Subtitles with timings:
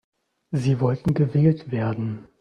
[0.49, 2.27] Sie wollten gewählt werden.